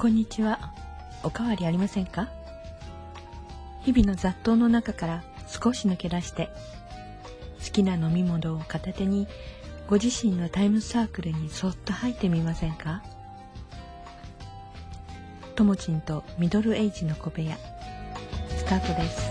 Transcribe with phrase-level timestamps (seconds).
[0.00, 0.72] こんにちは。
[1.22, 2.30] おかわりありませんか？
[3.82, 6.48] 日々の雑踏の中から少し抜け出して、
[7.62, 9.28] 好きな飲み物を片手に、
[9.90, 13.02] ご自身のタイムサークルにそっと入ってみませんか？
[15.54, 17.58] ともちんとミドルエイジの小部屋、
[18.56, 19.30] スタートです。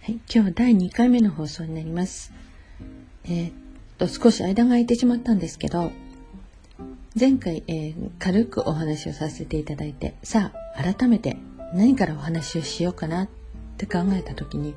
[0.00, 2.32] はい、今日第2回目の放送になります。
[3.24, 3.61] えーっ
[4.02, 5.92] と、少し間が空いてしまったんですけど、
[7.18, 11.36] 前回、えー軽くお話をさせていただいて、さあ、改めて
[11.74, 13.28] 何からお話をしようかなっ
[13.76, 14.74] て考えた時に、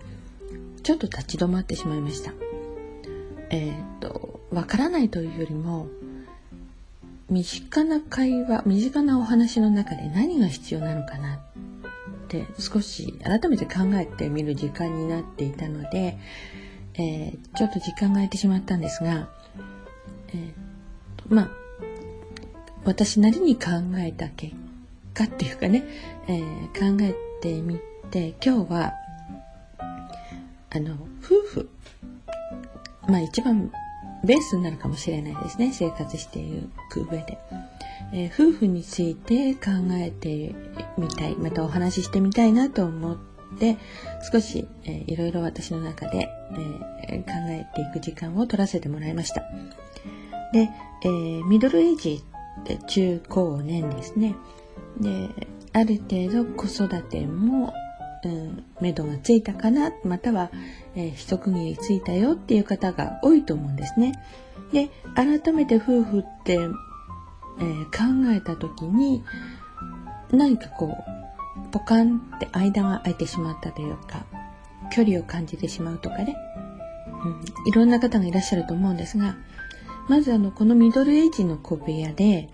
[0.83, 2.33] ちょっと立ち止まってしまいました。
[3.49, 5.87] えーっと、わからないというよりも、
[7.29, 11.39] 身近な会話、身近なお話の中で何が必要なのかなっ
[12.27, 16.19] て少し改めて考えてみる時間になっていたので、
[16.97, 19.29] えーちょっと時間が空いてしまったんですが、
[20.29, 20.53] えー
[21.29, 21.49] まあ、
[22.83, 24.53] 私なりに考えた結
[25.13, 25.83] 果っていうかね、
[26.27, 27.79] えー考えてみ
[28.11, 28.93] て、今日は、
[30.69, 31.69] あの、夫婦、
[33.07, 33.71] まあ一番
[34.23, 37.37] ベースになるかもしれないですね、生活していく上で。
[38.13, 40.53] えー夫婦について考えて
[40.97, 43.34] みたい、またお話ししてみたいなと思って、
[44.31, 46.29] 少し、えーいろいろ私の中で、
[47.09, 49.41] えー考えていく時間を取らせてもらいました。
[50.51, 50.69] で、
[51.03, 52.21] えーミドルエイジ
[52.61, 54.35] って中高年ですね。
[54.99, 55.29] で、
[55.73, 57.73] ある程度子育ても、
[58.23, 60.49] うん、目処がついたかな、または、
[60.95, 64.13] えー一区切りついたよっていう方が多いと思うんですね。
[64.71, 69.23] で、改めて夫婦って、えー考えた時に、
[70.31, 71.24] 何かこう、
[71.75, 74.25] ポカンって間が空いてしまったというか、
[74.93, 76.33] 距離を感じてしまうとかね、
[77.25, 79.35] うん、いろんな方がいらっしゃると思うんですが、
[80.07, 82.49] まずあの、このミドルエイジの小部屋で、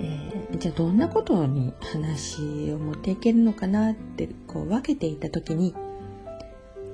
[0.00, 5.74] えーじゃあどんなことに話を持っていけるのかなってこう分けていた時に、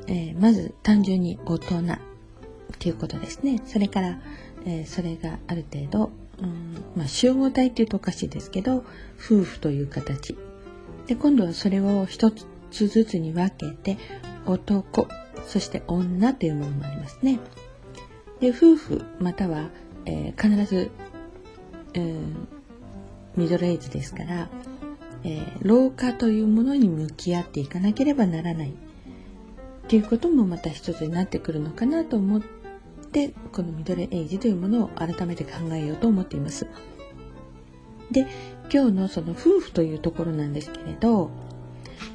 [0.08, 1.82] えーまず単純に大人っ
[2.80, 3.62] ていうことですね。
[3.66, 4.18] それから、
[4.66, 6.10] えーそれがある程度、
[6.42, 8.84] うんまあ、集合体っていうとおかしいですけど、
[9.16, 10.36] 夫婦という形。
[11.08, 13.96] で、今度はそれを一つずつに分けて、
[14.46, 15.08] 男、
[15.46, 17.40] そして女というものもありますね。
[18.40, 19.70] で、夫婦、または、
[20.04, 20.90] えー必ず、
[21.94, 22.48] うん
[23.36, 24.48] ミドルエイジですから、
[25.24, 28.72] えー老化というものに向き合っていかなければならないっ
[29.88, 32.42] ていうこともまた一つになってくるのかなと思っ
[33.10, 36.66] てこのミドルエイジというものを改めて考えようと思っています。
[38.10, 38.26] で
[38.72, 41.30] 今日のその夫婦というところなんですけれど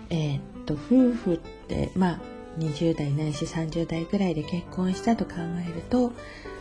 [0.10, 2.20] えーっと夫婦ってまあ
[2.60, 5.32] 20代ないし30代ぐらいで結婚したと考
[5.68, 6.14] えると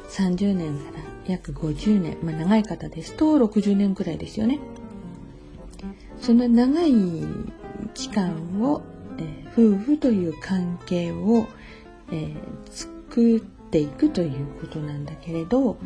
[0.09, 4.59] 30年から約50年、まあ、長い方ですと60年くらいですよね。
[6.21, 6.93] その長い
[7.95, 8.83] 期間を、
[9.19, 11.47] えー夫婦という関係を、
[12.11, 12.37] えー
[13.13, 15.77] 作っていくということなんだけれど、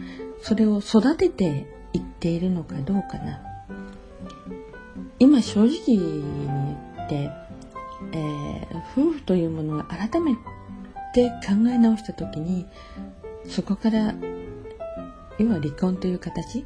[0.43, 3.41] それを育てていっているのかどうかな。
[5.19, 6.23] 今正直に
[6.97, 7.31] 言って、
[8.13, 8.57] えー
[8.97, 10.35] 夫婦というものを改め
[11.13, 12.67] て考え直した時に、
[13.47, 14.15] そこから
[15.39, 16.65] 要は離婚という形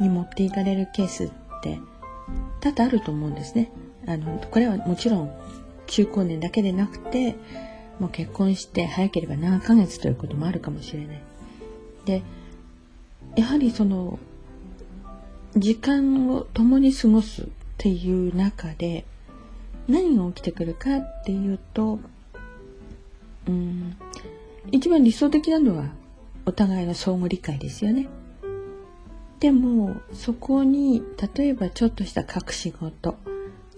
[0.00, 1.30] に持っていかれるケースっ
[1.62, 1.78] て
[2.60, 3.70] 多々あると思うんですね。
[4.06, 5.30] あの、これはもちろん
[5.86, 7.36] 中高年だけでなくて、
[7.98, 11.22] もう結婚して早ければ何ヶ月ということもあるかもしれない。
[12.06, 12.22] で、
[13.36, 14.18] やはりその、
[15.56, 19.04] 時間を共に過ごすっていう中で、
[19.86, 22.00] 何が起きてくるかっていうと、
[23.46, 23.96] うん、
[24.72, 25.90] 一番理想的なのは
[26.46, 28.08] お互いの相互理解ですよね。
[29.40, 31.02] でも、そこに、
[31.36, 33.16] 例えばちょっとした隠し事、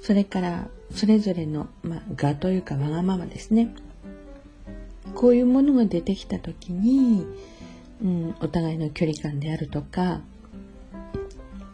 [0.01, 3.75] それから、それぞれの、まあ、我というかわがままですね。
[5.15, 7.27] こういうものが出てきたときに、
[8.03, 10.21] うん、お互いの距離感であるとか、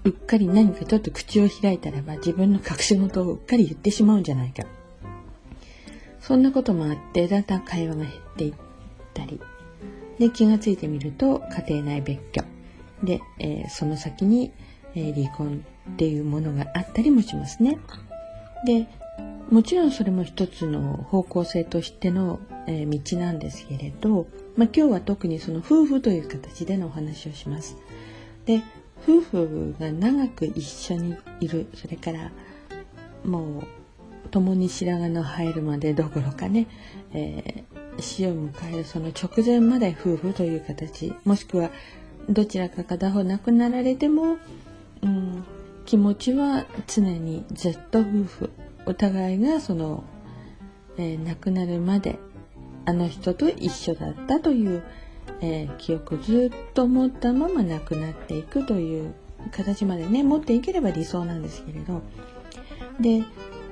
[0.04, 4.64] うっかり何かちょっと口を開いたらば自分の隠し事をうっかり言ってしまうんじゃないか。
[6.20, 8.54] そんなこともあって、だんだん会話が減っていっ
[9.12, 9.40] たり、
[10.18, 12.42] で、気がついてみると、家庭内別居。
[13.02, 14.52] で、えーその先に、
[14.94, 17.78] えー離婚っていうものがあったりもしますね。
[18.66, 18.86] で、
[19.50, 27.76] もちろんそれも一つの方向性としての、えー道なんですけれど、まあ、今日は特にその夫婦という形でのお話をします。
[28.46, 28.62] で、
[29.06, 32.32] 夫婦が長く一緒にいる、それから
[33.24, 33.60] も
[34.26, 36.66] う共に白髪の生えるまでどころかね、
[37.12, 41.12] えー死を迎えるその直前まで夫婦という形。
[41.24, 41.70] もしくは
[42.28, 44.36] どちらか片方亡くなられても、
[45.02, 45.44] うん、
[45.84, 48.50] 気持ちは常にずっと夫婦。
[48.86, 50.04] お互いがその、
[50.98, 52.18] えー、亡くなるまで
[52.84, 54.82] あの人と一緒だったという、
[55.40, 59.14] えー、記憶ずっと持ったまま亡くなっていくという
[59.50, 62.02] 形までね持っていければ理想なんですけれど
[63.00, 63.24] で、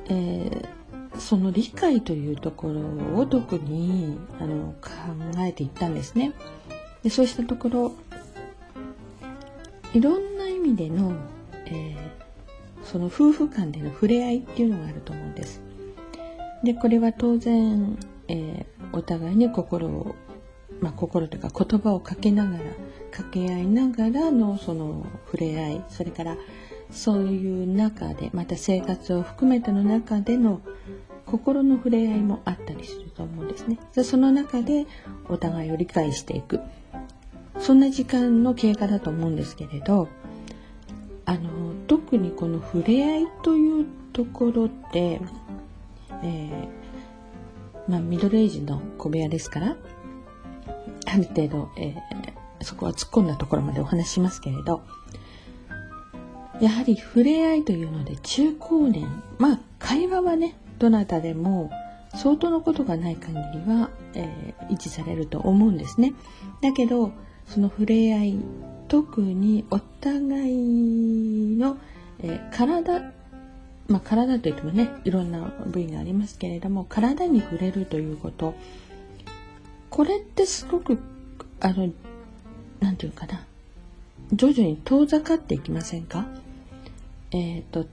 [0.08, 4.90] えー、その理解というところを特にあの考
[5.38, 6.32] えていったんですね。
[7.02, 7.92] でそうしたところ
[9.92, 11.12] いろんな意味での、
[11.66, 15.60] えー、その夫婦間での触れ合いっていうのがあると思うんです。
[16.62, 17.98] でこれは当然、
[18.28, 20.14] えー、お互いに心を、
[20.82, 22.64] まあ、心とか言葉をかけながら
[23.12, 26.36] 掛け合いながらのその触れ合いそれから
[26.90, 30.60] そういう中でまた生活を含めての中での
[31.24, 33.78] 心の触れ合いもあったりすると思うんですね。
[33.94, 34.86] でその中で
[35.28, 36.60] お互いを理解していく
[37.58, 40.08] そんな時間の経過だと思うんですけれど
[41.24, 45.20] あの特にこの触れ合いというところで、
[46.22, 49.76] えー、まあ、ミドルエイジの小部屋ですから
[51.12, 54.82] ある程度、えー、そこは突っ込んだところまでお話しますけれど
[56.60, 59.06] やはり触れ合いというので中高年
[59.38, 61.70] まあ会話はねどなたでも
[62.14, 66.12] 相当のことがない限りは、えー、維持されると思うんですね。
[66.60, 67.12] だけど
[67.46, 68.38] その触れ合い
[68.88, 71.78] 特にお互いの、
[72.20, 73.12] えー、体
[73.88, 78.54] まあ、体といってもねいろんな部位がありますけれども体に触れるということ
[79.92, 80.98] これってすごく
[81.60, 81.92] あの
[82.80, 83.46] 何て言うかな。
[84.32, 86.26] 徐々に遠ざかっていきませんか？
[87.30, 87.86] えっ、ー、と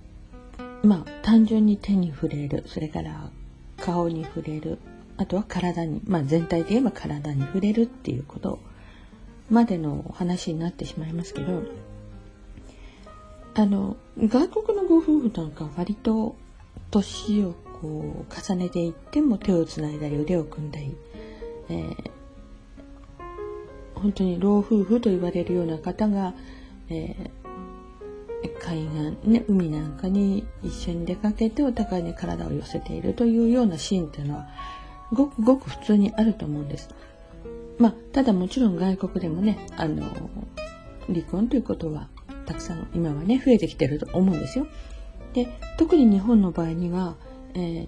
[0.81, 2.63] まあ単純に手に触れる。
[2.68, 3.30] それから
[3.78, 4.78] 顔に触れる。
[5.18, 8.60] あとは体にまあ全体で言えば体に触れるっていうこと
[9.50, 11.63] までの話になってしまいますけど
[13.56, 16.38] あの外国のご夫婦なんか割と
[16.92, 20.96] 年をこう重ねていっても手をつないだり腕を組んだり、
[21.69, 21.95] えー、
[23.95, 26.33] 本当に老夫婦と言われるような方が、
[26.89, 34.48] えー、海岸、ね、海なんかに一緒に出かけてお互いに体を寄せているというようなシーンっていうのは
[35.12, 36.89] ごくごく普通にあると思うんです。
[37.77, 40.04] まあ、ただもちろん外国でもね、あの、
[41.07, 42.10] 離婚ということは
[42.45, 44.68] たくさん今はね、増えてきてると思うんですよ。
[45.33, 47.15] で、特に日本の場合には、
[47.54, 47.88] えー、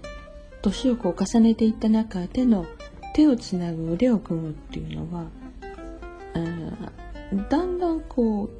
[0.62, 2.66] 年をこう重ねていった中での
[3.12, 5.26] 手をつなぐ腕を組むっていうのは、
[7.48, 8.50] だんだんこ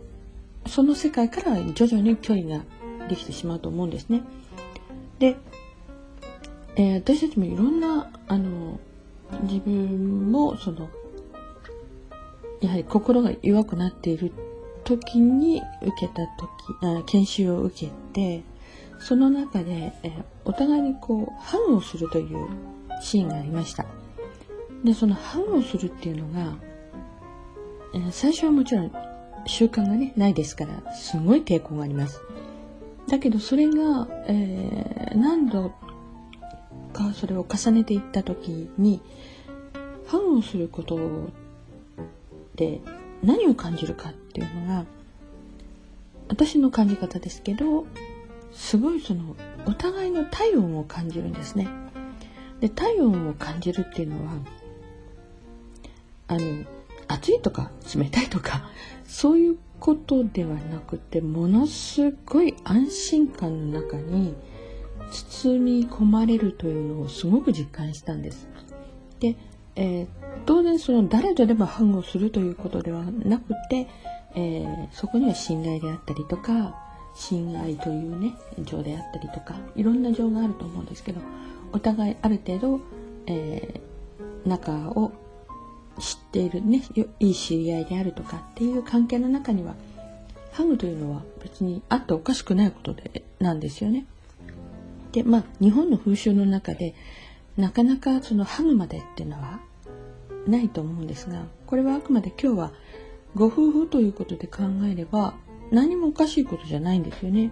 [0.65, 2.65] う、その世界から徐々に距離が
[3.09, 4.23] できてしまうと思うんですね。
[5.19, 5.37] で、
[6.77, 8.81] えー、私たちもいろんな、あの、
[9.43, 10.89] 自分もその
[12.61, 14.33] やはり心が弱くなっている
[14.85, 16.49] 時に受けた時
[16.83, 18.43] あ研修を受けて
[19.01, 20.13] その中で、え
[20.45, 22.49] お互いにこうハグをするという
[23.01, 23.85] シーンがありました
[24.84, 26.56] でそのハグをするっていうのが、
[27.94, 28.93] え最初はもちろん
[29.46, 32.23] 習慣がねないですからすごい抵抗があります
[33.08, 35.73] だけどそれが、えー、何度
[36.93, 39.01] かそれを重ねていった時に
[40.06, 40.98] ハグをすることっ
[42.56, 42.81] て
[43.22, 44.84] 何を感じるかっていうのが
[46.29, 47.86] 私の感じ方ですけど
[48.53, 49.36] すごいその
[49.67, 51.69] お互いの体温を感じるんですね。
[52.60, 54.32] で体温を感じるっていうのは
[56.29, 56.64] あの
[57.08, 58.69] 暑いとか冷たいとか
[59.05, 64.34] そういうことではなくてものすごい安心感の中に
[65.10, 68.48] 包み込まれるというのをすごく実感したんです。
[69.20, 69.36] で、
[69.76, 70.06] えー、
[70.46, 73.88] 当然その誰とでもハグをするということではなくて、
[74.34, 76.74] えー、そこには信頼であったりとか
[77.14, 81.20] 親愛というね情であったりとかいろんな情があると思うんですけど
[81.72, 82.81] お互いある程度、
[83.26, 85.12] えー、仲を
[85.99, 86.82] 知っているね
[87.20, 89.75] いい知り合いであるとかっていう関係の中には
[90.53, 94.06] ハグというのは別にあっておかしくないことでなんですよね。
[95.13, 96.94] でまあ日本の風習の中で
[97.56, 99.61] なかなかそのハグまでっていうのは
[100.46, 102.72] ないと思うんですがこれはあくまで今日は
[103.34, 105.34] ご夫婦ということで考えれば
[105.70, 107.51] 何もおかしいことじゃないんですよね。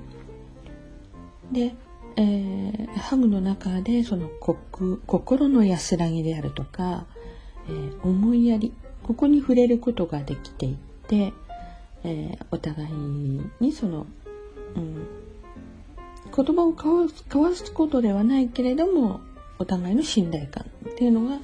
[1.52, 1.74] で、
[2.16, 4.28] えー、ハグの中でその
[5.06, 7.06] 心の安らぎであるとか、
[7.70, 8.72] えー、思いやり
[9.02, 11.32] ここに触れることができていって、
[12.04, 12.88] えー、お互い
[13.60, 14.06] にその、
[14.76, 15.06] うん、
[16.34, 19.20] 言葉を交わす交わすことではないけれども
[19.58, 21.36] お互いの信頼感っていうのが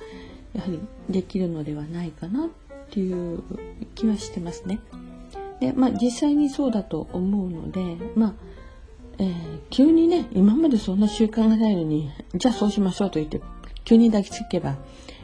[0.54, 0.80] やはり
[1.10, 2.48] できるのではないかなっ
[2.90, 3.42] ていう
[3.94, 4.80] 気はしてますね。
[5.60, 8.34] で、まあ実際にそうだと思うので、まあ、
[9.18, 9.32] えー、
[9.70, 13.40] 急にね、今までそんな習慣がないのに、じゃあそうしましょうと言って、
[13.84, 14.76] 急に抱きつけば、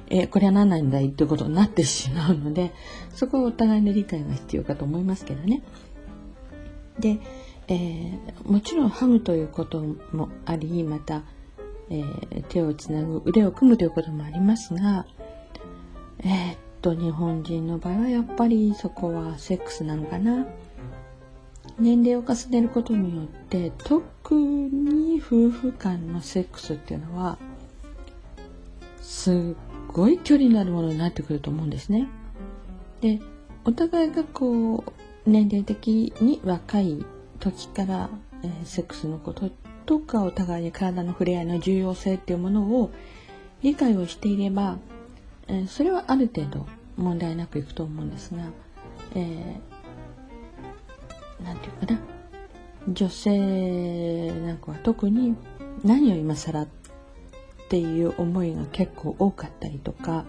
[0.08, 2.72] えー、これは何なんだいってことになってしまうので、
[3.14, 5.62] そこはお互いの理解が必要かと思いますけどね。
[6.98, 7.18] で、
[7.68, 9.82] えー、もちろんハグということ
[10.12, 11.22] もあり、また、
[11.90, 15.06] えー、手をつなぐ、腕を組むということもありますが、
[16.20, 20.46] えー、っと、日本人の場合はやっぱりそこはセックスなのかな。
[21.78, 27.38] 年齢を重ねることによって特に夫婦間のセックスっていうのは
[29.00, 32.08] すっごい距離のあるものになってくると思うんですね。
[33.00, 33.20] で
[33.64, 34.92] お互いがこう
[35.30, 37.04] 年齢的に若い
[37.38, 38.10] 時から、
[38.42, 39.50] えー、セックスのこと
[39.86, 42.90] とかお互いに体の触れ合いの重要性っていうものを
[43.62, 44.78] 理解をしていれば、
[45.48, 48.42] えー、それはある程度問題なくいくと思うんですが、
[49.14, 52.00] えー、ていうかな
[52.88, 55.36] 女性なんかは特に
[55.84, 56.81] 何を今更って
[57.72, 60.26] ていう思いが結構多かったりとか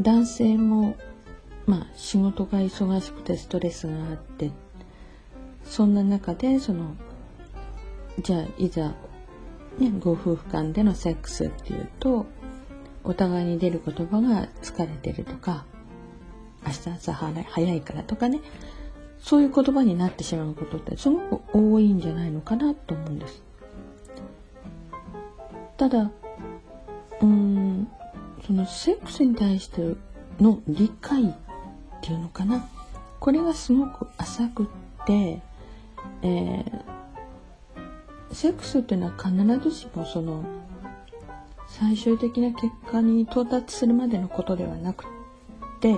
[0.00, 0.96] 男性も
[1.64, 4.50] まあ仕事が忙しくてストレスがあって
[5.64, 6.96] そんな中でその
[8.18, 8.88] じゃあいざ、
[9.78, 12.26] ね、ご夫婦間でのセックスっていうと
[13.04, 15.64] お互いに出る言葉が疲れてるとか
[16.66, 18.40] 明日朝早いからとかね
[19.20, 23.49] そういう言葉になってしまうことってすごく多いんじゃないのかなと思うんです。
[25.80, 27.88] ただうーん
[28.46, 29.94] そのセックスに対して
[30.38, 31.32] の理解っ
[32.02, 32.68] ていうのかな
[33.18, 34.66] これがすごく浅くっ
[35.06, 35.40] て
[36.22, 36.64] えー、
[38.30, 40.44] セックスっていうのは必ずしもその
[41.66, 45.06] 最終的な結果に到達するまでのことではなく
[45.80, 45.96] て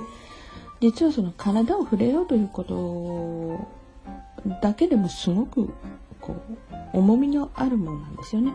[0.80, 3.68] 実はその体を触れようということ
[4.62, 5.74] だけでもすごく
[6.20, 6.36] こ
[6.94, 8.52] う重みのあるものなんですよね。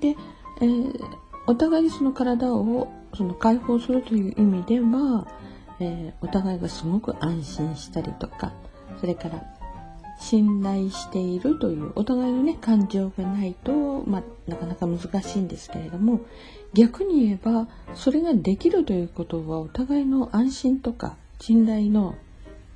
[0.00, 0.16] で、
[0.60, 1.04] えー、
[1.46, 5.26] お互いにその体をその解放するという意味では、
[5.80, 8.52] えー、お互いがすごく安心したりとか
[9.00, 9.42] それから
[10.20, 16.20] 信頼しているというお互いのね感情がないと、まあ、なかなか難しいんですけれども
[16.74, 22.16] 逆に言えばそれができるということはお互いの安心とか信頼の、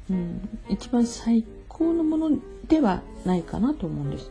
[0.09, 4.31] うん、一番最高のものではないかなと思うんです。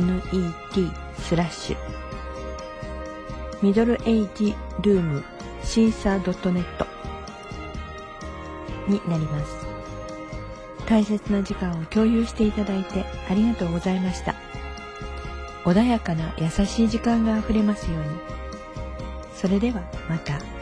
[0.00, 1.76] net スラッシュ
[3.62, 5.24] ミドルエイジルーム
[5.62, 6.64] シーサー .net
[8.88, 9.66] になります。
[10.86, 14.34] 大切な時間を共有していただいてありがとうございました。
[15.64, 18.06] 穏やかな優しい時間があふれますように。
[19.34, 20.61] それではまた。